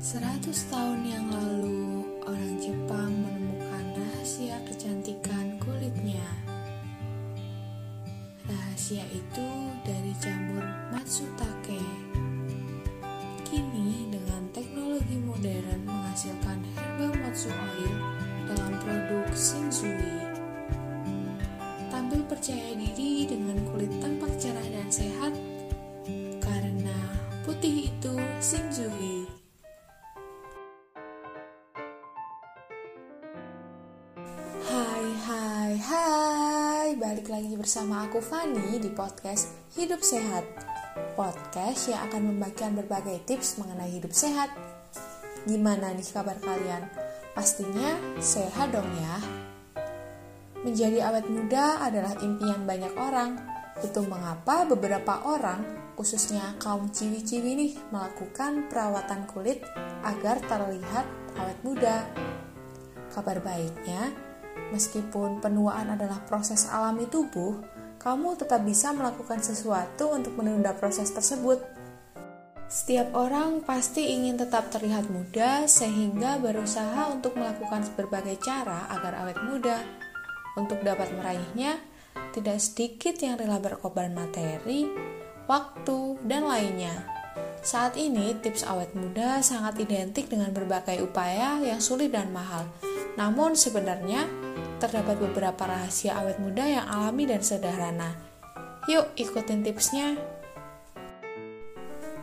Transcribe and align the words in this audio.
Seratus 0.00 0.64
tahun 0.72 1.04
yang 1.04 1.28
lalu, 1.28 2.00
orang 2.24 2.56
Jepang 2.56 3.20
menemukan 3.20 3.84
rahasia 4.00 4.56
kecantikan 4.64 5.60
kulitnya. 5.60 6.24
Rahasia 8.48 9.04
itu 9.12 9.48
dari 9.84 10.16
jamur 10.16 10.64
Matsutake. 10.88 11.84
Kini, 13.44 14.08
dengan 14.08 14.48
teknologi 14.56 15.20
modern 15.20 15.84
menghasilkan 15.84 16.64
herbal 16.80 17.12
matsu 17.20 17.52
oil 17.52 17.94
dalam 18.48 18.72
produk 18.80 19.28
Shinzui. 19.36 20.16
Tampil 21.92 22.24
percaya 22.24 22.72
diri 22.72 23.28
dengan 23.28 23.60
kulit 23.68 23.92
tampak 24.00 24.32
cerah 24.40 24.64
dan 24.64 24.88
sehat 24.88 25.49
Balik 37.20 37.36
lagi 37.36 37.52
bersama 37.60 38.08
aku 38.08 38.16
Fani 38.24 38.80
di 38.80 38.88
podcast 38.96 39.52
Hidup 39.76 40.00
Sehat 40.00 40.40
Podcast 41.12 41.92
yang 41.92 42.08
akan 42.08 42.32
membagikan 42.32 42.72
berbagai 42.72 43.20
tips 43.28 43.60
mengenai 43.60 43.92
hidup 43.92 44.08
sehat 44.08 44.48
Gimana 45.44 45.92
nih 45.92 46.08
kabar 46.16 46.40
kalian? 46.40 46.80
Pastinya 47.36 48.00
sehat 48.24 48.72
dong 48.72 48.88
ya 48.96 49.20
Menjadi 50.64 51.04
awet 51.12 51.28
muda 51.28 51.84
adalah 51.84 52.16
impian 52.24 52.64
banyak 52.64 52.96
orang 52.96 53.36
Itu 53.84 54.00
mengapa 54.08 54.64
beberapa 54.64 55.20
orang 55.28 55.92
khususnya 56.00 56.56
kaum 56.56 56.88
ciwi-ciwi 56.88 57.52
nih 57.52 57.72
melakukan 57.92 58.64
perawatan 58.72 59.28
kulit 59.28 59.60
agar 60.08 60.40
terlihat 60.40 61.04
awet 61.36 61.60
muda. 61.60 62.08
Kabar 63.12 63.44
baiknya, 63.44 64.08
meskipun 64.68 65.40
penuaan 65.40 65.96
adalah 65.96 66.20
proses 66.28 66.68
alami 66.68 67.08
tubuh, 67.08 67.58
kamu 68.00 68.36
tetap 68.36 68.64
bisa 68.64 68.92
melakukan 68.96 69.44
sesuatu 69.44 70.12
untuk 70.12 70.36
menunda 70.36 70.72
proses 70.76 71.12
tersebut. 71.12 71.60
Setiap 72.70 73.12
orang 73.18 73.66
pasti 73.66 74.14
ingin 74.14 74.38
tetap 74.38 74.70
terlihat 74.70 75.10
muda, 75.10 75.66
sehingga 75.66 76.38
berusaha 76.38 77.10
untuk 77.10 77.34
melakukan 77.34 77.82
berbagai 77.98 78.38
cara 78.40 78.86
agar 78.94 79.26
awet 79.26 79.42
muda. 79.42 79.82
Untuk 80.54 80.80
dapat 80.86 81.10
meraihnya, 81.12 81.82
tidak 82.30 82.62
sedikit 82.62 83.18
yang 83.18 83.36
rela 83.36 83.58
berkorban 83.58 84.14
materi, 84.14 84.86
waktu, 85.50 86.22
dan 86.22 86.46
lainnya. 86.46 86.94
Saat 87.60 87.98
ini, 88.00 88.38
tips 88.40 88.64
awet 88.64 88.94
muda 88.96 89.44
sangat 89.44 89.76
identik 89.82 90.32
dengan 90.32 90.54
berbagai 90.54 91.04
upaya 91.04 91.60
yang 91.60 91.82
sulit 91.82 92.14
dan 92.14 92.32
mahal. 92.32 92.64
Namun 93.18 93.58
sebenarnya, 93.58 94.26
terdapat 94.78 95.18
beberapa 95.18 95.66
rahasia 95.66 96.16
awet 96.18 96.38
muda 96.38 96.64
yang 96.64 96.86
alami 96.86 97.26
dan 97.28 97.42
sederhana. 97.44 98.16
Yuk 98.88 99.12
ikutin 99.14 99.60
tipsnya. 99.62 100.16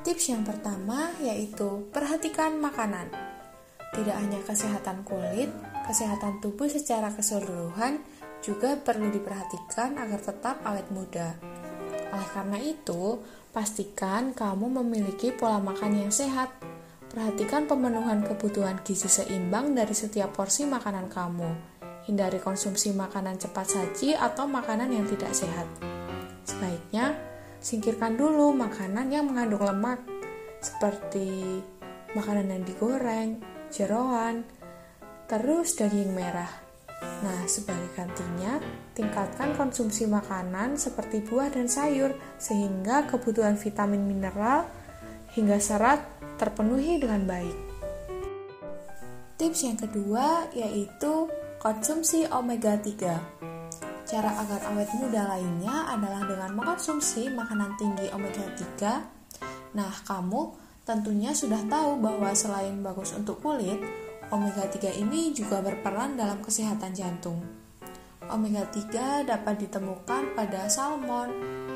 Tips 0.01 0.31
yang 0.31 0.47
pertama 0.47 1.11
yaitu 1.19 1.87
perhatikan 1.91 2.57
makanan. 2.57 3.11
Tidak 3.91 4.15
hanya 4.15 4.39
kesehatan 4.43 5.03
kulit, 5.03 5.51
kesehatan 5.85 6.39
tubuh 6.39 6.67
secara 6.67 7.11
keseluruhan 7.11 7.99
juga 8.41 8.77
perlu 8.77 9.09
diperhatikan 9.11 9.97
agar 9.99 10.19
tetap 10.21 10.61
awet 10.63 10.87
muda. 10.93 11.35
Oleh 12.13 12.29
karena 12.31 12.57
itu, 12.61 13.19
pastikan 13.51 14.31
kamu 14.31 14.81
memiliki 14.83 15.33
pola 15.35 15.59
makan 15.59 16.07
yang 16.07 16.13
sehat. 16.13 16.76
Perhatikan 17.17 17.65
pemenuhan 17.65 18.21
kebutuhan 18.21 18.77
gizi 18.85 19.09
seimbang 19.09 19.73
dari 19.73 19.97
setiap 19.97 20.37
porsi 20.37 20.69
makanan 20.69 21.09
kamu. 21.09 21.49
Hindari 22.05 22.37
konsumsi 22.37 22.93
makanan 22.93 23.41
cepat 23.41 23.73
saji 23.73 24.13
atau 24.13 24.45
makanan 24.45 24.93
yang 24.93 25.01
tidak 25.09 25.33
sehat. 25.33 25.65
Sebaiknya, 26.45 27.17
singkirkan 27.57 28.21
dulu 28.21 28.53
makanan 28.53 29.09
yang 29.09 29.25
mengandung 29.25 29.65
lemak, 29.65 29.97
seperti 30.61 31.57
makanan 32.13 32.53
yang 32.53 32.61
digoreng, 32.69 33.41
jeroan, 33.73 34.45
terus 35.25 35.73
daging 35.73 36.13
merah. 36.13 36.53
Nah, 37.25 37.49
sebagai 37.49 37.97
gantinya, 37.97 38.61
tingkatkan 38.93 39.57
konsumsi 39.57 40.05
makanan 40.05 40.77
seperti 40.77 41.25
buah 41.25 41.49
dan 41.49 41.65
sayur 41.65 42.13
sehingga 42.37 43.09
kebutuhan 43.09 43.57
vitamin 43.57 44.05
mineral 44.05 44.69
hingga 45.33 45.57
serat 45.57 46.16
terpenuhi 46.37 47.01
dengan 47.01 47.25
baik. 47.25 47.57
Tips 49.37 49.69
yang 49.69 49.77
kedua 49.77 50.49
yaitu 50.53 51.29
konsumsi 51.61 52.25
omega 52.29 52.77
3. 52.77 54.07
Cara 54.07 54.31
agar 54.39 54.71
awet 54.71 54.87
muda 54.95 55.27
lainnya 55.35 55.91
adalah 55.91 56.23
dengan 56.23 56.55
mengkonsumsi 56.55 57.27
makanan 57.33 57.75
tinggi 57.75 58.07
omega 58.15 58.45
3. 58.79 59.75
Nah, 59.75 59.93
kamu 60.07 60.55
tentunya 60.87 61.35
sudah 61.35 61.59
tahu 61.67 61.99
bahwa 61.99 62.31
selain 62.31 62.79
bagus 62.79 63.11
untuk 63.13 63.43
kulit, 63.43 63.77
omega 64.31 64.63
3 64.63 64.95
ini 64.95 65.35
juga 65.35 65.59
berperan 65.59 66.15
dalam 66.15 66.39
kesehatan 66.39 66.95
jantung. 66.95 67.43
Omega 68.31 68.63
3 68.67 69.27
dapat 69.27 69.67
ditemukan 69.67 70.33
pada 70.33 70.71
salmon, 70.71 71.29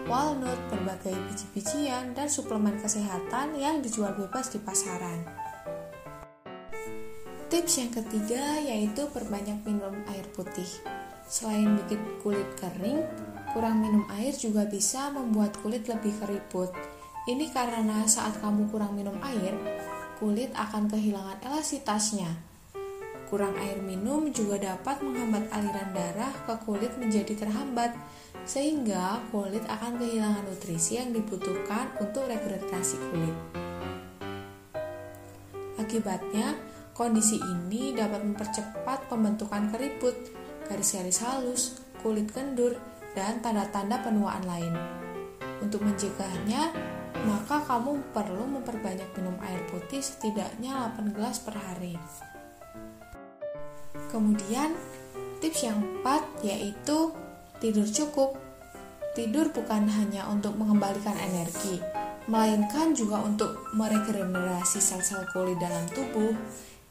walnut, 0.06 0.58
berbagai 0.70 1.14
biji-bijian, 1.14 2.14
dan 2.14 2.28
suplemen 2.30 2.78
kesehatan 2.82 3.58
yang 3.58 3.82
dijual 3.82 4.14
bebas 4.18 4.54
di 4.54 4.60
pasaran. 4.62 5.26
Tips 7.52 7.84
yang 7.84 7.92
ketiga 7.92 8.64
yaitu 8.64 9.12
perbanyak 9.12 9.60
minum 9.68 9.92
air 10.08 10.24
putih. 10.32 10.68
Selain 11.28 11.68
bikin 11.84 12.00
kulit 12.24 12.48
kering, 12.56 13.04
kurang 13.52 13.84
minum 13.84 14.08
air 14.16 14.32
juga 14.32 14.64
bisa 14.64 15.12
membuat 15.12 15.60
kulit 15.60 15.84
lebih 15.88 16.16
keriput. 16.24 16.72
Ini 17.28 17.52
karena 17.52 18.08
saat 18.08 18.40
kamu 18.40 18.72
kurang 18.72 18.96
minum 18.96 19.20
air, 19.20 19.54
kulit 20.18 20.50
akan 20.56 20.88
kehilangan 20.88 21.44
elastisitasnya. 21.44 22.51
Kurang 23.32 23.56
air 23.64 23.80
minum 23.80 24.28
juga 24.36 24.60
dapat 24.60 25.00
menghambat 25.00 25.48
aliran 25.56 25.96
darah 25.96 26.36
ke 26.44 26.52
kulit 26.68 26.92
menjadi 27.00 27.32
terhambat, 27.48 27.96
sehingga 28.44 29.24
kulit 29.32 29.64
akan 29.72 29.96
kehilangan 30.04 30.44
nutrisi 30.52 31.00
yang 31.00 31.16
dibutuhkan 31.16 31.96
untuk 32.04 32.28
regenerasi 32.28 33.00
kulit. 33.08 33.38
Akibatnya, 35.80 36.60
kondisi 36.92 37.40
ini 37.40 37.96
dapat 37.96 38.20
mempercepat 38.20 39.08
pembentukan 39.08 39.72
keriput, 39.72 40.36
garis-garis 40.68 41.24
halus, 41.24 41.80
kulit 42.04 42.28
kendur, 42.36 42.76
dan 43.16 43.40
tanda-tanda 43.40 44.04
penuaan 44.04 44.44
lain. 44.44 44.76
Untuk 45.64 45.88
mencegahnya, 45.88 46.76
maka 47.24 47.64
kamu 47.64 48.12
perlu 48.12 48.44
memperbanyak 48.60 49.08
minum 49.16 49.40
air 49.40 49.64
putih 49.72 50.04
setidaknya 50.04 50.92
8 51.00 51.16
gelas 51.16 51.40
per 51.40 51.56
hari. 51.56 51.96
Kemudian, 54.12 54.76
tips 55.40 55.64
yang 55.64 55.80
keempat 55.80 56.24
yaitu 56.44 57.16
tidur 57.64 57.88
cukup. 57.88 58.36
Tidur 59.12 59.52
bukan 59.52 59.92
hanya 59.92 60.28
untuk 60.32 60.56
mengembalikan 60.56 61.16
energi, 61.20 61.84
melainkan 62.32 62.96
juga 62.96 63.20
untuk 63.20 63.60
meregenerasi 63.76 64.80
sel-sel 64.80 65.28
kulit 65.36 65.60
dalam 65.60 65.84
tubuh. 65.92 66.32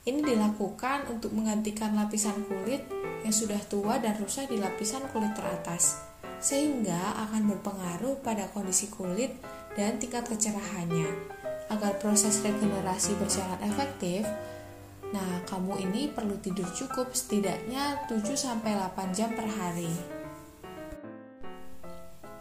Ini 0.05 0.25
dilakukan 0.25 1.09
untuk 1.13 1.33
menggantikan 1.33 1.93
lapisan 1.97 2.37
kulit 2.49 2.85
yang 3.25 3.33
sudah 3.33 3.61
tua 3.69 4.01
dan 4.01 4.17
rusak 4.17 4.49
di 4.49 4.57
lapisan 4.57 5.05
kulit 5.12 5.33
teratas, 5.37 6.01
sehingga 6.41 7.21
akan 7.29 7.53
berpengaruh 7.57 8.21
pada 8.25 8.49
kondisi 8.53 8.89
kulit 8.89 9.37
dan 9.77 10.01
tingkat 10.01 10.25
kecerahannya. 10.25 11.09
Agar 11.71 12.00
proses 12.00 12.41
regenerasi 12.43 13.17
berjalan 13.17 13.61
efektif, 13.65 14.25
Nah, 15.11 15.43
kamu 15.47 15.83
ini 15.91 16.07
perlu 16.11 16.39
tidur 16.39 16.67
cukup 16.71 17.11
setidaknya 17.11 18.07
7-8 18.07 18.62
jam 19.11 19.35
per 19.35 19.47
hari. 19.51 19.91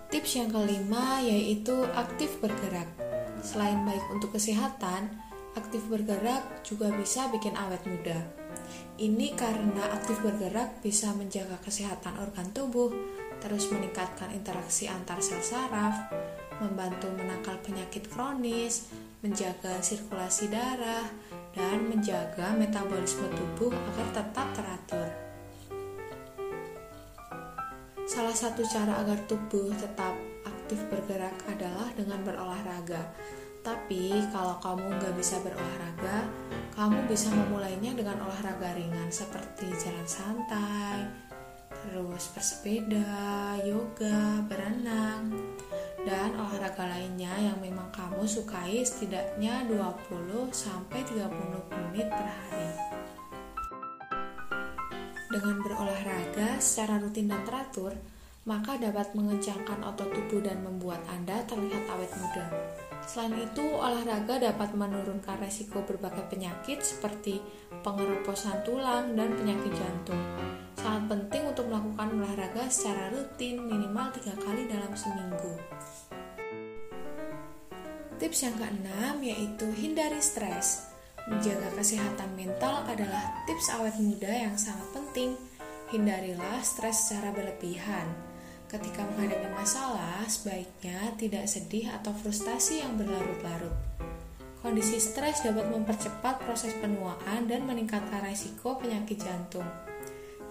Tips 0.10 0.31
yang 0.38 0.50
kelima 0.50 1.21
yaitu 1.21 1.86
aktif 1.94 2.38
bergerak. 2.42 2.89
Selain 3.42 3.81
baik 3.86 4.06
untuk 4.13 4.38
kesehatan, 4.38 5.10
aktif 5.57 5.81
bergerak 5.89 6.66
juga 6.66 6.94
bisa 6.94 7.30
bikin 7.33 7.57
awet 7.57 7.81
muda. 7.86 8.18
Ini 9.00 9.33
karena 9.33 9.95
aktif 9.95 10.21
bergerak 10.21 10.83
bisa 10.83 11.13
menjaga 11.16 11.57
kesehatan 11.63 12.19
organ 12.21 12.51
tubuh, 12.54 12.92
terus 13.39 13.71
meningkatkan 13.71 14.30
interaksi 14.36 14.92
antar 14.92 15.24
sel 15.24 15.39
saraf, 15.39 16.12
membantu 16.60 17.07
menangkal 17.16 17.56
penyakit 17.63 18.12
kronis, 18.12 18.92
menjaga 19.24 19.80
sirkulasi 19.80 20.51
darah, 20.51 21.07
dan 21.53 21.89
menjaga 21.89 22.53
metabolisme 22.53 23.25
tubuh 23.33 23.73
agar 23.73 24.07
tetap 24.13 24.47
teratur. 24.53 25.09
Salah 28.09 28.33
satu 28.33 28.65
cara 28.65 29.05
agar 29.05 29.21
tubuh 29.29 29.69
tetap 29.77 30.17
aktif 30.45 30.81
bergerak 30.89 31.33
adalah 31.45 31.89
dengan 31.93 32.21
berolahraga. 32.25 33.01
Tapi 33.61 34.17
kalau 34.33 34.57
kamu 34.63 34.97
nggak 34.97 35.15
bisa 35.19 35.37
berolahraga, 35.45 36.25
kamu 36.73 37.05
bisa 37.05 37.29
memulainya 37.29 37.91
dengan 37.93 38.17
olahraga 38.23 38.71
ringan 38.73 39.11
seperti 39.11 39.67
jalan 39.77 40.07
santai, 40.07 41.05
terus 41.69 42.31
bersepeda, 42.33 43.59
yoga, 43.61 44.41
berenang, 44.47 45.33
dan 46.09 46.33
olahraga 46.33 46.89
lainnya 46.89 47.29
yang 47.38 47.61
memang 47.61 47.85
kamu 47.94 48.25
sukai 48.25 48.81
setidaknya 48.81 49.69
20 49.69 50.50
sampai 50.50 51.06
30 51.06 51.29
menit 51.69 52.09
per 52.09 52.25
hari. 52.25 52.69
Dengan 55.29 55.61
berolahraga 55.61 56.57
secara 56.57 56.97
rutin 56.97 57.29
dan 57.29 57.45
teratur, 57.45 57.94
maka 58.50 58.81
dapat 58.81 59.13
mengencangkan 59.13 59.85
otot 59.85 60.09
tubuh 60.09 60.41
dan 60.41 60.65
membuat 60.65 61.06
Anda 61.13 61.45
terlihat 61.45 61.85
awet 61.94 62.09
muda. 62.17 62.45
Selain 63.07 63.31
itu, 63.39 63.63
olahraga 63.63 64.41
dapat 64.41 64.75
menurunkan 64.75 65.39
resiko 65.39 65.81
berbagai 65.87 66.27
penyakit 66.27 66.83
seperti 66.83 67.39
pengeroposan 67.81 68.61
tulang 68.67 69.15
dan 69.15 69.33
penyakit 69.39 69.71
jantung. 69.71 70.19
Sangat 70.75 71.11
penting 71.11 71.43
untuk 71.47 71.67
melakukan 71.67 72.15
olahraga 72.15 72.67
secara 72.67 73.11
rutin 73.11 73.63
minimal 73.63 74.11
tiga 74.15 74.35
kali 74.39 74.67
dalam 74.67 74.91
seminggu. 74.95 75.53
Tips 78.19 78.39
yang 78.43 78.55
keenam 78.59 79.15
yaitu 79.23 79.67
hindari 79.79 80.19
stres. 80.19 80.91
Menjaga 81.27 81.71
kesehatan 81.77 82.35
mental 82.35 82.83
adalah 82.83 83.45
tips 83.47 83.69
awet 83.79 83.95
muda 83.99 84.27
yang 84.27 84.55
sangat 84.59 84.87
penting. 84.91 85.39
Hindarilah 85.89 86.61
stres 86.61 87.09
secara 87.09 87.33
berlebihan 87.33 88.28
Ketika 88.69 89.01
menghadapi 89.01 89.50
masalah, 89.57 90.21
sebaiknya 90.30 91.18
tidak 91.18 91.50
sedih 91.50 91.89
atau 91.89 92.13
frustasi 92.13 92.86
yang 92.86 93.01
berlarut-larut. 93.01 93.74
Kondisi 94.62 95.01
stres 95.01 95.42
dapat 95.42 95.74
mempercepat 95.74 96.45
proses 96.45 96.77
penuaan 96.77 97.50
dan 97.50 97.66
meningkatkan 97.66 98.21
resiko 98.21 98.77
penyakit 98.77 99.25
jantung. 99.25 99.66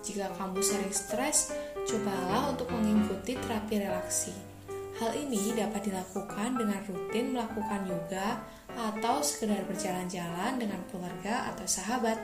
Jika 0.03 0.35
kamu 0.35 0.59
sering 0.59 0.91
stres, 0.91 1.55
cobalah 1.87 2.51
untuk 2.51 2.67
mengikuti 2.75 3.39
terapi 3.39 3.87
relaksi. 3.87 4.35
Hal 4.99 5.15
ini 5.15 5.55
dapat 5.55 5.87
dilakukan 5.87 6.59
dengan 6.59 6.83
rutin 6.91 7.39
melakukan 7.39 7.87
yoga 7.87 8.43
atau 8.75 9.23
sekedar 9.23 9.63
berjalan-jalan 9.71 10.59
dengan 10.59 10.83
keluarga 10.91 11.55
atau 11.55 11.71
sahabat. 11.71 12.19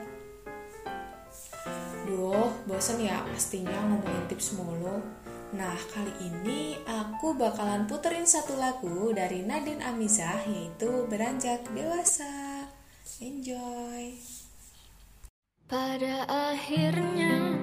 Duh, 2.03 2.51
bosan 2.67 2.99
ya 2.99 3.23
pastinya 3.31 3.79
ngomongin 3.87 4.27
tips 4.27 4.59
mulu. 4.59 4.99
Nah, 5.53 5.77
kali 5.93 6.09
ini 6.17 6.73
aku 6.89 7.37
bakalan 7.37 7.85
puterin 7.85 8.25
satu 8.25 8.57
lagu 8.57 9.13
dari 9.13 9.45
Nadine 9.45 9.85
Amizah 9.85 10.41
yaitu 10.49 11.05
Beranjak 11.05 11.61
Dewasa. 11.69 12.65
Enjoy. 13.21 14.17
Pada 15.69 16.25
akhirnya 16.25 17.57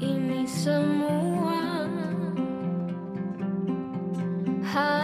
ini 0.00 0.48
semua 0.48 1.84
hanyalah 4.64 4.99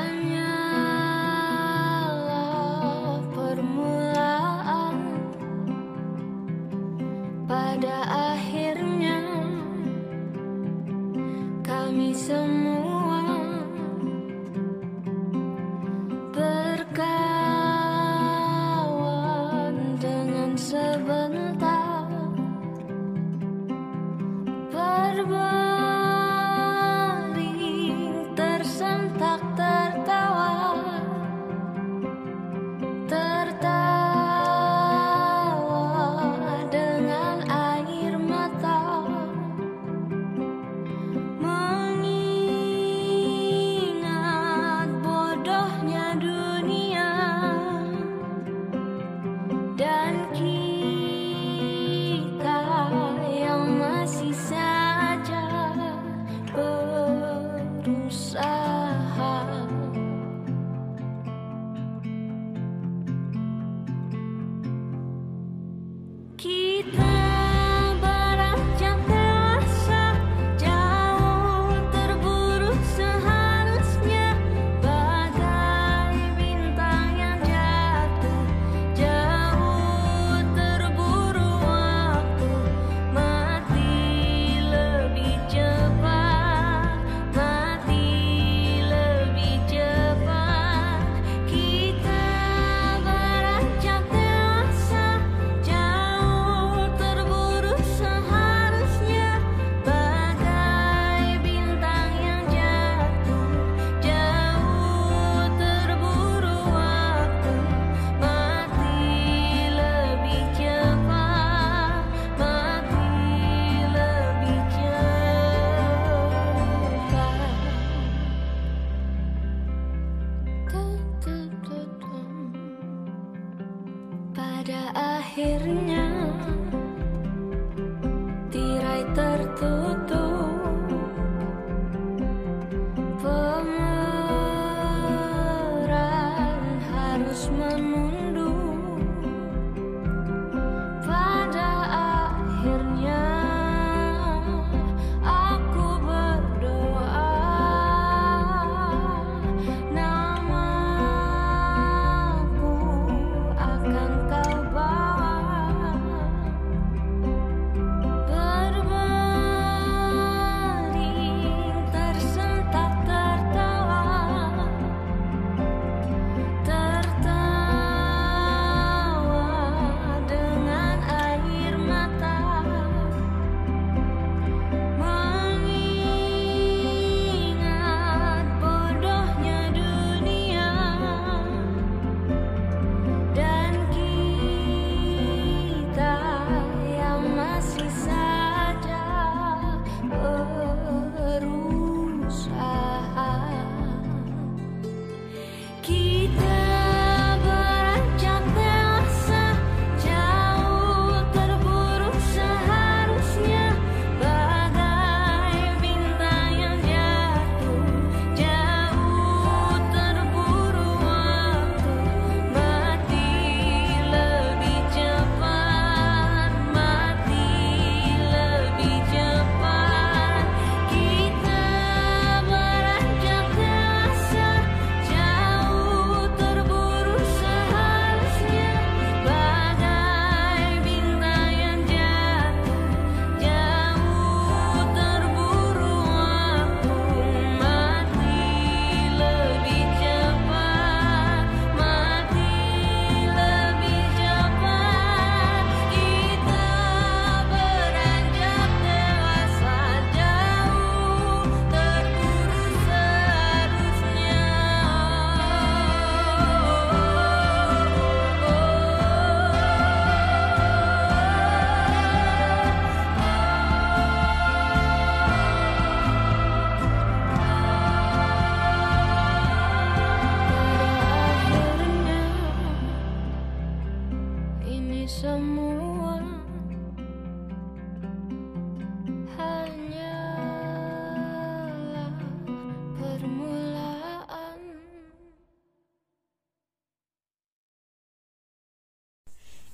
kami 12.26 12.75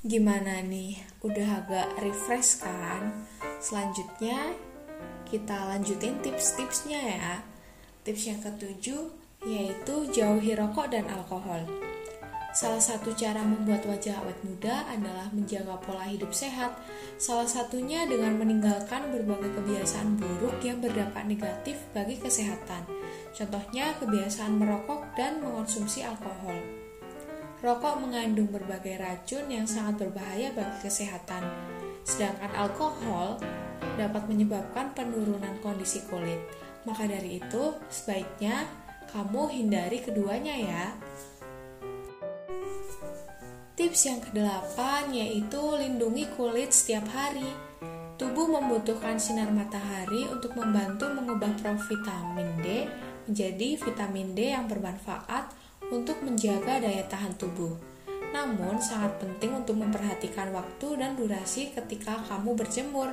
Gimana 0.02 0.58
nih? 0.66 0.98
Udah 1.22 1.62
agak 1.62 1.94
refresh 2.02 2.58
kan? 2.58 3.22
Selanjutnya 3.62 4.50
kita 5.30 5.54
lanjutin 5.70 6.18
tips-tipsnya 6.18 6.98
ya. 6.98 7.38
Tips 8.02 8.26
yang 8.26 8.42
ketujuh 8.42 9.14
yaitu 9.46 9.94
jauhi 10.10 10.58
rokok 10.58 10.90
dan 10.90 11.06
alkohol. 11.06 11.62
Salah 12.50 12.82
satu 12.82 13.14
cara 13.14 13.46
membuat 13.46 13.86
wajah 13.86 14.26
awet 14.26 14.42
muda 14.42 14.90
adalah 14.90 15.30
menjaga 15.30 15.78
pola 15.86 16.02
hidup 16.10 16.34
sehat. 16.34 16.74
Salah 17.14 17.46
satunya 17.46 18.02
dengan 18.02 18.42
meninggalkan 18.42 19.06
berbagai 19.14 19.54
kebiasaan 19.54 20.18
buruk 20.18 20.58
yang 20.66 20.82
berdampak 20.82 21.30
negatif 21.30 21.78
bagi 21.94 22.18
kesehatan. 22.18 22.90
Contohnya 23.38 23.94
kebiasaan 24.02 24.58
merokok 24.58 25.14
dan 25.14 25.38
mengonsumsi 25.38 26.02
alkohol. 26.02 26.81
Rokok 27.62 28.02
mengandung 28.02 28.50
berbagai 28.50 28.98
racun 28.98 29.46
yang 29.46 29.70
sangat 29.70 30.02
berbahaya 30.02 30.50
bagi 30.50 30.82
kesehatan. 30.82 31.46
Sedangkan 32.02 32.50
alkohol 32.58 33.38
dapat 33.94 34.26
menyebabkan 34.26 34.90
penurunan 34.98 35.54
kondisi 35.62 36.02
kulit. 36.10 36.42
Maka 36.82 37.06
dari 37.06 37.38
itu, 37.38 37.78
sebaiknya 37.86 38.66
kamu 39.14 39.46
hindari 39.54 40.02
keduanya 40.02 40.58
ya. 40.58 40.84
Tips 43.78 44.10
yang 44.10 44.18
kedelapan 44.18 45.14
yaitu 45.14 45.62
lindungi 45.78 46.26
kulit 46.34 46.74
setiap 46.74 47.06
hari. 47.14 47.46
Tubuh 48.18 48.50
membutuhkan 48.58 49.22
sinar 49.22 49.54
matahari 49.54 50.26
untuk 50.26 50.58
membantu 50.58 51.06
mengubah 51.14 51.54
provitamin 51.62 52.58
D 52.58 52.90
menjadi 53.30 53.78
vitamin 53.78 54.34
D 54.34 54.50
yang 54.50 54.66
bermanfaat 54.66 55.61
untuk 55.92 56.18
menjaga 56.24 56.80
daya 56.80 57.04
tahan 57.06 57.36
tubuh. 57.36 57.76
Namun, 58.32 58.80
sangat 58.80 59.20
penting 59.20 59.52
untuk 59.52 59.76
memperhatikan 59.76 60.48
waktu 60.56 60.96
dan 60.96 61.14
durasi 61.20 61.76
ketika 61.76 62.16
kamu 62.32 62.56
berjemur. 62.56 63.12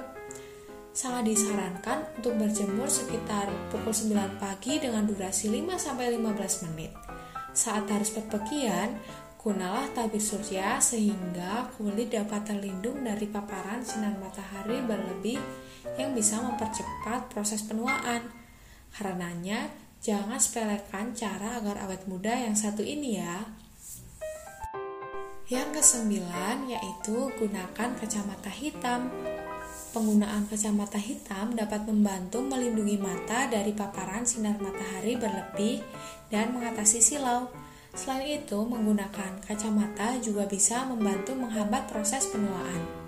Sangat 0.95 1.27
disarankan 1.27 2.07
untuk 2.15 2.39
berjemur 2.39 2.87
sekitar 2.87 3.51
pukul 3.69 3.91
9 3.91 4.39
pagi 4.39 4.79
dengan 4.79 5.03
durasi 5.03 5.51
5-15 5.51 6.71
menit. 6.71 6.95
Saat 7.51 7.91
harus 7.91 8.15
berpergian, 8.15 8.95
Gunalah 9.39 9.87
tabir 9.95 10.19
surya 10.19 10.83
sehingga 10.83 11.71
kulit 11.79 12.11
dapat 12.11 12.43
terlindung 12.43 13.07
dari 13.07 13.23
paparan 13.23 13.79
sinar 13.79 14.19
matahari 14.19 14.83
berlebih 14.83 15.39
yang 15.95 16.11
bisa 16.11 16.43
mempercepat 16.43 17.31
proses 17.31 17.63
penuaan. 17.63 18.27
Karenanya, 18.91 19.71
jangan 19.99 20.39
sepelekan 20.39 21.11
cara 21.11 21.59
agar 21.59 21.83
awet 21.83 22.07
muda 22.07 22.31
yang 22.31 22.55
satu 22.55 22.79
ini 22.79 23.19
ya. 23.19 23.43
Yang 25.49 25.81
kesembilan 25.81 26.69
yaitu 26.69 27.33
gunakan 27.35 27.89
kacamata 27.97 28.53
hitam. 28.53 29.11
Penggunaan 29.89 30.45
kacamata 30.45 31.01
hitam 31.01 31.57
dapat 31.57 31.89
membantu 31.89 32.45
melindungi 32.45 33.01
mata 33.01 33.49
dari 33.49 33.73
paparan 33.73 34.21
sinar 34.21 34.61
matahari 34.61 35.17
berlebih 35.17 35.81
dan 36.29 36.53
mengatasi 36.53 37.01
silau. 37.01 37.49
Selain 37.97 38.45
itu, 38.45 38.59
menggunakan 38.69 39.41
kacamata 39.41 40.21
juga 40.21 40.45
bisa 40.45 40.85
membantu 40.85 41.33
menghambat 41.33 41.89
proses 41.89 42.29
penuaan. 42.29 42.98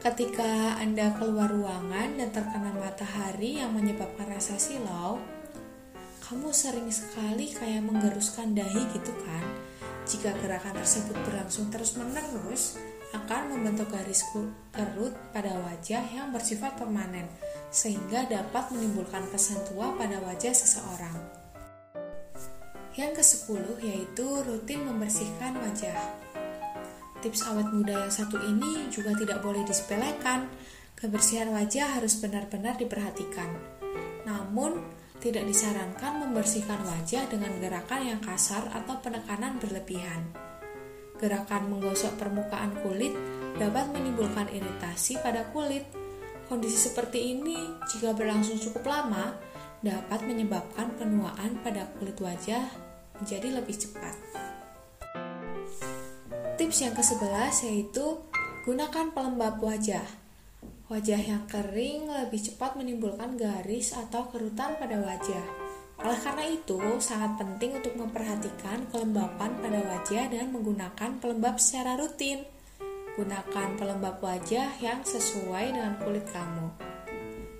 Ketika 0.00 0.80
Anda 0.80 1.12
keluar 1.12 1.52
ruangan 1.52 2.16
dan 2.16 2.32
terkena 2.32 2.72
matahari 2.72 3.60
yang 3.60 3.76
menyebabkan 3.76 4.32
rasa 4.32 4.56
silau, 4.56 5.20
kamu 6.24 6.56
sering 6.56 6.88
sekali 6.88 7.52
kayak 7.52 7.84
menggeruskan 7.84 8.56
dahi 8.56 8.80
gitu 8.96 9.12
kan? 9.28 9.44
Jika 10.08 10.32
gerakan 10.40 10.80
tersebut 10.80 11.12
berlangsung 11.20 11.68
terus-menerus, 11.68 12.80
akan 13.12 13.52
membentuk 13.52 13.92
garis 13.92 14.24
kerut 14.72 15.12
pada 15.36 15.52
wajah 15.68 16.00
yang 16.08 16.32
bersifat 16.32 16.80
permanen, 16.80 17.28
sehingga 17.68 18.24
dapat 18.24 18.72
menimbulkan 18.72 19.28
kesan 19.28 19.60
tua 19.68 19.92
pada 20.00 20.16
wajah 20.24 20.56
seseorang. 20.56 21.16
Yang 22.96 23.20
ke-10 23.20 23.64
yaitu 23.84 24.26
rutin 24.48 24.80
membersihkan 24.80 25.60
wajah. 25.60 26.19
Tips 27.20 27.44
awet 27.52 27.68
muda 27.68 28.08
yang 28.08 28.12
satu 28.12 28.40
ini 28.40 28.88
juga 28.88 29.12
tidak 29.12 29.44
boleh 29.44 29.60
disepelekan. 29.68 30.48
Kebersihan 30.96 31.52
wajah 31.52 32.00
harus 32.00 32.16
benar-benar 32.16 32.80
diperhatikan. 32.80 33.60
Namun, 34.24 34.80
tidak 35.20 35.44
disarankan 35.44 36.24
membersihkan 36.24 36.80
wajah 36.80 37.28
dengan 37.28 37.52
gerakan 37.60 38.08
yang 38.08 38.20
kasar 38.24 38.64
atau 38.72 39.04
penekanan 39.04 39.60
berlebihan. 39.60 40.32
Gerakan 41.20 41.68
menggosok 41.68 42.16
permukaan 42.16 42.72
kulit 42.80 43.12
dapat 43.60 43.92
menimbulkan 43.92 44.48
iritasi 44.48 45.20
pada 45.20 45.44
kulit. 45.52 45.84
Kondisi 46.48 46.88
seperti 46.88 47.36
ini, 47.36 47.68
jika 47.84 48.16
berlangsung 48.16 48.56
cukup 48.56 48.88
lama, 48.88 49.36
dapat 49.84 50.24
menyebabkan 50.24 50.96
penuaan 50.96 51.60
pada 51.60 51.84
kulit 52.00 52.16
wajah 52.16 52.64
menjadi 53.20 53.60
lebih 53.60 53.76
cepat. 53.76 54.29
Tips 56.70 56.86
yang 56.86 56.94
ke-11 56.94 57.54
yaitu 57.66 58.06
gunakan 58.62 59.10
pelembab 59.10 59.58
wajah. 59.58 60.06
Wajah 60.86 61.18
yang 61.18 61.42
kering 61.50 62.06
lebih 62.06 62.38
cepat 62.46 62.78
menimbulkan 62.78 63.34
garis 63.34 63.90
atau 63.90 64.30
kerutan 64.30 64.78
pada 64.78 65.02
wajah. 65.02 65.42
Oleh 65.98 66.14
karena 66.22 66.46
itu, 66.46 66.78
sangat 67.02 67.42
penting 67.42 67.74
untuk 67.74 67.98
memperhatikan 67.98 68.86
kelembapan 68.94 69.50
pada 69.58 69.82
wajah 69.82 70.30
dan 70.30 70.54
menggunakan 70.54 71.18
pelembab 71.18 71.58
secara 71.58 71.98
rutin. 71.98 72.46
Gunakan 73.18 73.74
pelembab 73.74 74.22
wajah 74.22 74.70
yang 74.78 75.02
sesuai 75.02 75.74
dengan 75.74 75.98
kulit 75.98 76.22
kamu. 76.30 76.70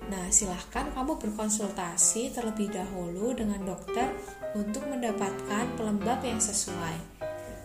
Nah, 0.07 0.31
silahkan 0.31 0.87
kamu 0.95 1.19
berkonsultasi 1.19 2.31
terlebih 2.31 2.71
dahulu 2.71 3.35
dengan 3.35 3.75
dokter 3.75 4.07
untuk 4.55 4.87
mendapatkan 4.87 5.67
pelembab 5.75 6.23
yang 6.23 6.39
sesuai. 6.39 7.20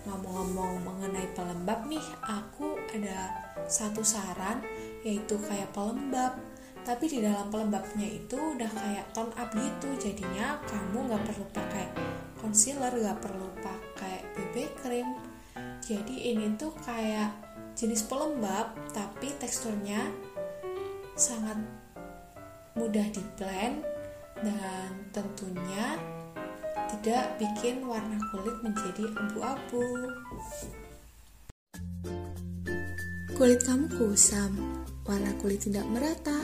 Ngomong-ngomong 0.07 0.87
mengenai 0.87 1.27
pelembab 1.35 1.91
nih, 1.91 2.07
aku 2.23 2.79
ada 2.95 3.35
satu 3.67 4.07
saran 4.07 4.63
yaitu 5.03 5.35
kayak 5.43 5.75
pelembab. 5.75 6.39
Tapi 6.87 7.11
di 7.11 7.19
dalam 7.19 7.51
pelembabnya 7.51 8.07
itu 8.07 8.39
udah 8.39 8.71
kayak 8.71 9.11
tone 9.11 9.35
up 9.35 9.51
gitu, 9.51 9.91
jadinya 9.99 10.63
kamu 10.71 11.11
nggak 11.11 11.25
perlu 11.27 11.45
pakai 11.51 11.87
concealer, 12.39 12.95
nggak 12.95 13.19
perlu 13.19 13.51
pakai 13.59 14.23
BB 14.39 14.55
cream. 14.79 15.19
Jadi 15.83 16.31
ini 16.31 16.55
tuh 16.55 16.71
kayak 16.87 17.35
jenis 17.75 18.07
pelembab, 18.07 18.71
tapi 18.95 19.35
teksturnya 19.35 19.99
sangat 21.19 21.59
mudah 22.79 23.09
di 23.11 23.23
blend 23.35 23.83
dan 24.45 24.91
tentunya 25.11 25.97
tidak 26.95 27.39
bikin 27.41 27.83
warna 27.87 28.19
kulit 28.31 28.57
menjadi 28.63 29.11
abu-abu. 29.19 29.85
Kulit 33.37 33.61
kamu 33.67 33.91
kusam, 34.01 34.53
warna 35.05 35.33
kulit 35.43 35.61
tidak 35.61 35.85
merata, 35.93 36.41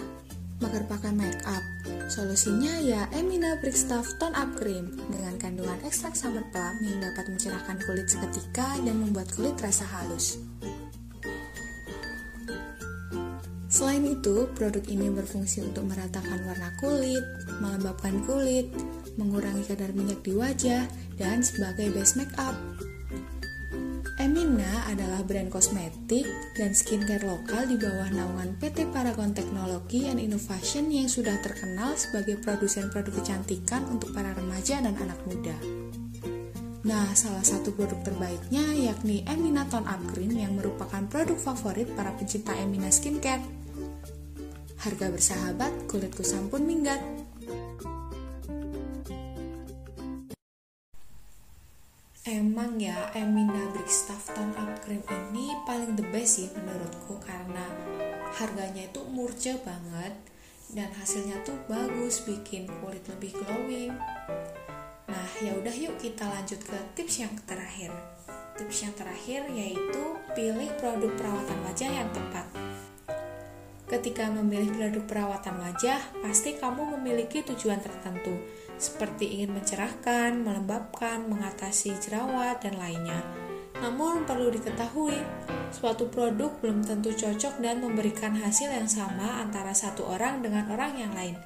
mager 0.61 0.85
pakai 0.87 1.13
make 1.15 1.41
up. 1.49 1.65
Solusinya 2.13 2.77
ya 2.85 3.09
Emina 3.17 3.57
Brick 3.65 3.73
Stuff 3.73 4.05
Tone 4.21 4.37
Up 4.37 4.53
Cream 4.61 4.93
dengan 5.09 5.41
kandungan 5.41 5.81
ekstrak 5.89 6.13
summer 6.13 6.45
plum 6.53 6.77
yang 6.85 7.01
dapat 7.01 7.33
mencerahkan 7.33 7.81
kulit 7.89 8.07
seketika 8.13 8.77
dan 8.85 9.01
membuat 9.01 9.33
kulit 9.33 9.57
terasa 9.57 9.89
halus. 9.89 10.37
Selain 13.73 14.05
itu, 14.05 14.53
produk 14.53 14.85
ini 14.85 15.09
berfungsi 15.09 15.65
untuk 15.65 15.89
meratakan 15.89 16.45
warna 16.45 16.77
kulit, 16.77 17.25
melembabkan 17.65 18.21
kulit, 18.29 18.69
mengurangi 19.17 19.67
kadar 19.67 19.93
minyak 19.97 20.21
di 20.25 20.33
wajah, 20.37 20.87
dan 21.17 21.45
sebagai 21.45 21.93
base 21.93 22.17
makeup. 22.21 22.57
Emina 24.23 24.87
adalah 24.87 25.25
brand 25.27 25.51
kosmetik 25.51 26.29
dan 26.55 26.71
skincare 26.77 27.27
lokal 27.27 27.67
di 27.67 27.75
bawah 27.75 28.07
naungan 28.15 28.55
PT 28.63 28.95
Paragon 28.95 29.35
Teknologi 29.35 30.07
and 30.07 30.23
Innovation 30.23 30.95
yang 30.95 31.11
sudah 31.11 31.43
terkenal 31.43 31.99
sebagai 31.99 32.39
produsen 32.39 32.87
produk 32.95 33.19
kecantikan 33.19 33.83
untuk 33.91 34.15
para 34.15 34.31
remaja 34.37 34.79
dan 34.79 34.95
anak 34.95 35.19
muda. 35.27 35.57
Nah, 36.83 37.11
salah 37.19 37.43
satu 37.43 37.75
produk 37.75 37.99
terbaiknya 38.07 38.63
yakni 38.75 39.27
Emina 39.27 39.67
Tone 39.67 39.91
Up 39.91 40.03
Cream 40.15 40.35
yang 40.35 40.55
merupakan 40.55 41.03
produk 41.11 41.39
favorit 41.39 41.91
para 41.95 42.15
pencinta 42.15 42.55
Emina 42.55 42.95
Skincare. 42.95 43.43
Harga 44.83 45.11
bersahabat, 45.11 45.91
kulitku 45.91 46.23
sampun 46.27 46.63
minggat. 46.63 46.99
Ya, 52.83 52.99
Emina 53.15 53.71
Brick 53.71 53.87
Stuff 53.87 54.35
Tone 54.35 54.51
Up 54.59 54.83
Cream 54.83 55.07
ini 55.07 55.55
paling 55.63 55.95
the 55.95 56.03
best 56.11 56.43
sih 56.43 56.51
menurutku 56.51 57.15
karena 57.23 57.63
harganya 58.35 58.91
itu 58.91 59.07
murce 59.07 59.55
banget 59.63 60.11
dan 60.75 60.91
hasilnya 60.99 61.39
tuh 61.47 61.55
bagus 61.71 62.27
bikin 62.27 62.67
kulit 62.83 63.07
lebih 63.07 63.39
glowing. 63.39 63.95
Nah, 65.07 65.29
ya 65.39 65.55
udah 65.55 65.71
yuk 65.71 65.95
kita 66.03 66.27
lanjut 66.27 66.59
ke 66.59 66.79
tips 66.99 67.23
yang 67.23 67.35
terakhir. 67.47 67.95
tips 68.53 68.85
yang 68.85 68.93
terakhir 68.93 69.49
yaitu 69.49 70.05
pilih 70.37 70.69
produk 70.77 71.09
perawatan 71.17 71.59
wajah 71.65 71.89
yang 71.89 72.11
tepat. 72.13 72.47
Ketika 74.03 74.35
memilih 74.35 74.75
produk 74.75 75.07
perawatan 75.07 75.63
wajah, 75.63 76.03
pasti 76.27 76.59
kamu 76.59 76.99
memiliki 76.99 77.47
tujuan 77.47 77.79
tertentu, 77.79 78.35
seperti 78.75 79.39
ingin 79.39 79.55
mencerahkan, 79.55 80.43
melembabkan, 80.43 81.31
mengatasi 81.31 81.95
jerawat, 82.03 82.59
dan 82.67 82.83
lainnya. 82.83 83.23
Namun 83.79 84.27
perlu 84.27 84.51
diketahui, 84.51 85.23
suatu 85.71 86.11
produk 86.11 86.51
belum 86.59 86.83
tentu 86.83 87.15
cocok 87.15 87.63
dan 87.63 87.79
memberikan 87.79 88.35
hasil 88.35 88.75
yang 88.75 88.91
sama 88.91 89.39
antara 89.39 89.71
satu 89.71 90.03
orang 90.11 90.43
dengan 90.43 90.67
orang 90.75 90.99
yang 90.99 91.15
lain. 91.15 91.39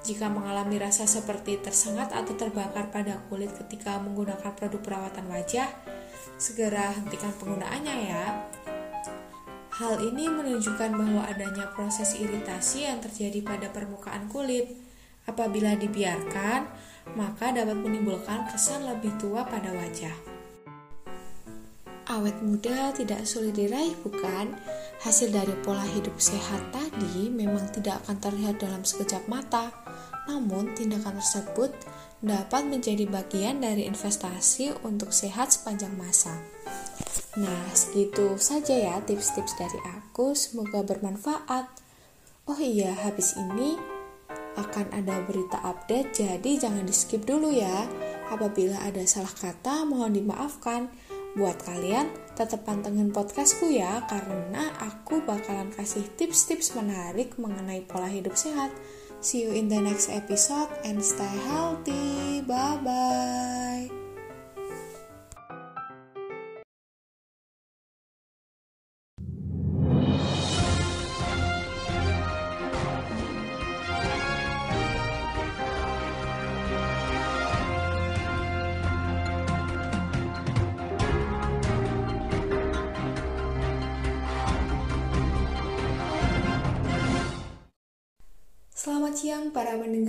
Jika 0.00 0.32
mengalami 0.32 0.80
rasa 0.80 1.04
seperti 1.04 1.60
tersengat 1.60 2.16
atau 2.16 2.32
terbakar 2.32 2.88
pada 2.88 3.20
kulit 3.28 3.52
ketika 3.52 4.00
menggunakan 4.00 4.56
produk 4.56 4.80
perawatan 4.80 5.28
wajah, 5.28 5.68
segera 6.40 6.96
hentikan 6.96 7.36
penggunaannya 7.36 7.96
ya. 8.08 8.24
Hal 9.80 9.96
ini 10.04 10.28
menunjukkan 10.28 10.92
bahwa 10.92 11.24
adanya 11.24 11.72
proses 11.72 12.12
iritasi 12.12 12.84
yang 12.84 13.00
terjadi 13.00 13.40
pada 13.40 13.72
permukaan 13.72 14.28
kulit. 14.28 14.76
Apabila 15.24 15.72
dibiarkan, 15.72 16.68
maka 17.16 17.48
dapat 17.48 17.80
menimbulkan 17.80 18.44
kesan 18.52 18.84
lebih 18.84 19.16
tua 19.16 19.48
pada 19.48 19.72
wajah. 19.72 20.12
Awet 22.12 22.44
muda 22.44 22.92
tidak 22.92 23.24
sulit 23.24 23.56
diraih, 23.56 23.96
bukan? 24.04 24.52
Hasil 25.00 25.32
dari 25.32 25.56
pola 25.64 25.88
hidup 25.88 26.20
sehat 26.20 26.60
tadi 26.76 27.32
memang 27.32 27.72
tidak 27.72 28.04
akan 28.04 28.20
terlihat 28.20 28.60
dalam 28.60 28.84
sekejap 28.84 29.24
mata, 29.32 29.72
namun 30.28 30.76
tindakan 30.76 31.16
tersebut 31.24 31.72
dapat 32.20 32.68
menjadi 32.68 33.08
bagian 33.08 33.64
dari 33.64 33.88
investasi 33.88 34.76
untuk 34.84 35.08
sehat 35.08 35.56
sepanjang 35.56 35.96
masa. 35.96 36.36
Nah, 37.38 37.70
segitu 37.70 38.34
saja 38.42 38.74
ya 38.74 38.98
tips-tips 39.06 39.54
dari 39.54 39.78
aku. 39.86 40.34
Semoga 40.34 40.82
bermanfaat. 40.82 41.70
Oh 42.50 42.58
iya, 42.58 42.90
habis 43.06 43.38
ini 43.38 43.78
akan 44.58 44.90
ada 44.90 45.22
berita 45.22 45.62
update, 45.62 46.26
jadi 46.26 46.50
jangan 46.58 46.82
di 46.82 46.90
skip 46.90 47.22
dulu 47.22 47.54
ya. 47.54 47.86
Apabila 48.34 48.82
ada 48.82 49.06
salah 49.06 49.30
kata, 49.30 49.86
mohon 49.86 50.18
dimaafkan. 50.18 50.90
Buat 51.38 51.62
kalian, 51.62 52.10
tetap 52.34 52.66
pantengin 52.66 53.14
podcastku 53.14 53.70
ya, 53.70 54.02
karena 54.10 54.74
aku 54.82 55.22
bakalan 55.22 55.70
kasih 55.70 56.02
tips-tips 56.18 56.74
menarik 56.74 57.38
mengenai 57.38 57.86
pola 57.86 58.10
hidup 58.10 58.34
sehat. 58.34 58.74
See 59.22 59.46
you 59.46 59.54
in 59.54 59.70
the 59.70 59.78
next 59.78 60.10
episode 60.10 60.72
and 60.82 60.98
stay 60.98 61.30
healthy. 61.46 62.42
Bye-bye. 62.42 63.86
Selamat 63.86 64.09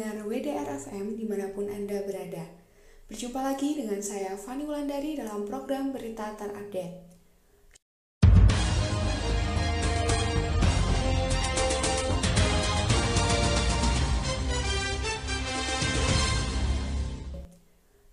pendengar 0.01 0.25
WDR 0.25 0.65
FM 0.65 1.13
di 1.13 1.29
mana 1.29 1.45
pun 1.53 1.69
Anda 1.69 2.01
berada. 2.01 2.41
Berjumpa 3.05 3.37
lagi 3.37 3.77
dengan 3.77 4.01
saya 4.01 4.33
Fani 4.33 4.65
Wulandari 4.65 5.13
dalam 5.13 5.45
program 5.45 5.93
Berita 5.93 6.33
Terupdate. 6.33 7.05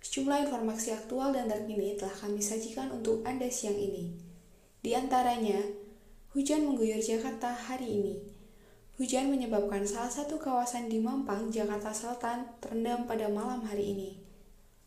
Sejumlah 0.04 0.44
informasi 0.44 0.92
aktual 0.92 1.32
dan 1.32 1.48
terkini 1.48 1.96
telah 1.96 2.12
kami 2.12 2.44
sajikan 2.44 2.92
untuk 2.92 3.24
Anda 3.24 3.48
siang 3.48 3.80
ini. 3.80 4.12
Di 4.84 4.92
antaranya, 4.92 5.56
hujan 6.36 6.68
mengguyur 6.68 7.00
Jakarta 7.00 7.56
hari 7.56 7.96
ini. 7.96 8.37
Hujan 8.98 9.30
menyebabkan 9.30 9.86
salah 9.86 10.10
satu 10.10 10.42
kawasan 10.42 10.90
di 10.90 10.98
Mampang, 10.98 11.54
Jakarta 11.54 11.94
Selatan 11.94 12.50
terendam 12.58 13.06
pada 13.06 13.30
malam 13.30 13.62
hari 13.62 13.94
ini. 13.94 14.18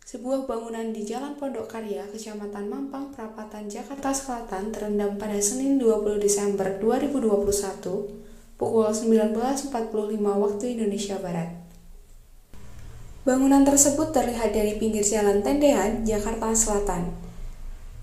Sebuah 0.03 0.51
bangunan 0.51 0.91
di 0.91 1.07
Jalan 1.07 1.39
Pondok 1.39 1.71
Karya, 1.71 2.03
Kecamatan 2.11 2.67
Mampang, 2.67 3.15
Perapatan, 3.15 3.71
Jakarta 3.71 4.11
Selatan 4.11 4.75
terendam 4.75 5.15
pada 5.15 5.39
Senin 5.39 5.79
20 5.79 6.19
Desember 6.19 6.75
2021 6.83 8.59
pukul 8.59 8.91
19.45 8.91 9.71
waktu 10.19 10.63
Indonesia 10.75 11.15
Barat. 11.15 11.55
Bangunan 13.23 13.63
tersebut 13.63 14.11
terlihat 14.11 14.51
dari 14.51 14.75
pinggir 14.75 15.07
jalan 15.07 15.39
Tendean, 15.39 16.03
Jakarta 16.03 16.51
Selatan. 16.51 17.15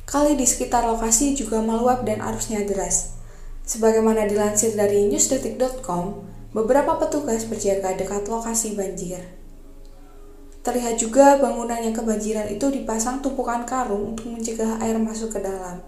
Kali 0.08 0.40
di 0.40 0.48
sekitar 0.48 0.88
lokasi 0.88 1.36
juga 1.36 1.60
meluap 1.60 2.08
dan 2.08 2.24
arusnya 2.24 2.64
deras. 2.64 3.17
Sebagaimana 3.68 4.24
dilansir 4.24 4.72
dari 4.72 5.04
newsdetik.com, 5.12 6.24
beberapa 6.56 6.96
petugas 6.96 7.44
berjaga 7.44 7.92
dekat 7.92 8.24
lokasi 8.24 8.72
banjir. 8.72 9.20
Terlihat 10.64 10.96
juga 10.96 11.36
bangunan 11.36 11.76
yang 11.76 11.92
kebanjiran 11.92 12.48
itu 12.48 12.64
dipasang 12.72 13.20
tumpukan 13.20 13.68
karung 13.68 14.16
untuk 14.16 14.32
mencegah 14.32 14.80
air 14.80 14.96
masuk 14.96 15.36
ke 15.36 15.44
dalam. 15.44 15.84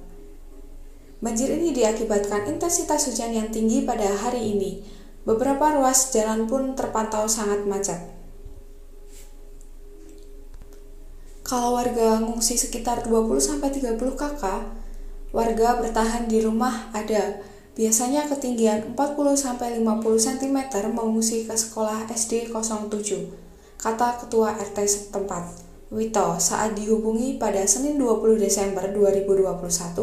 Banjir 1.25 1.57
ini 1.57 1.73
diakibatkan 1.73 2.53
intensitas 2.53 3.09
hujan 3.09 3.33
yang 3.33 3.49
tinggi 3.49 3.89
pada 3.89 4.13
hari 4.13 4.57
ini. 4.57 4.85
Beberapa 5.25 5.73
ruas 5.77 6.13
jalan 6.13 6.49
pun 6.49 6.77
terpantau 6.77 7.29
sangat 7.29 7.65
macet. 7.65 8.01
Kalau 11.45 11.81
warga 11.81 12.21
ngungsi 12.25 12.61
sekitar 12.61 13.05
20-30 13.09 13.97
kakak, 14.17 14.69
warga 15.33 15.69
bertahan 15.81 16.29
di 16.29 16.41
rumah 16.41 16.93
ada 16.93 17.41
Biasanya 17.81 18.29
ketinggian 18.29 18.93
40-50 18.93 19.81
cm 20.21 20.59
mengungsi 20.93 21.49
ke 21.49 21.57
sekolah 21.57 22.13
SD 22.13 22.53
07, 22.53 23.81
kata 23.81 24.21
Ketua 24.21 24.53
RT 24.53 24.85
setempat, 24.85 25.49
Wito, 25.89 26.37
saat 26.37 26.77
dihubungi 26.77 27.41
pada 27.41 27.65
Senin 27.65 27.97
20 27.97 28.37
Desember 28.37 28.85
2021 28.85 29.97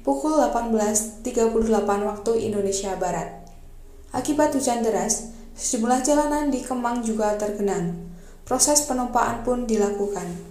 pukul 0.00 0.40
18.38 0.40 1.20
waktu 1.84 2.32
Indonesia 2.48 2.96
Barat. 2.96 3.44
Akibat 4.16 4.56
hujan 4.56 4.80
deras, 4.80 5.36
sejumlah 5.52 6.00
jalanan 6.00 6.48
di 6.48 6.64
Kemang 6.64 7.04
juga 7.04 7.36
tergenang. 7.36 8.08
Proses 8.48 8.88
penumpaan 8.88 9.44
pun 9.44 9.68
dilakukan. 9.68 10.47